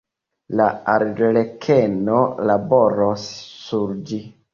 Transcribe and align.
La 0.59 0.65
arlekeno 0.93 2.21
laboros 2.51 3.27
sur 3.67 3.93
ĝi. 4.11 4.21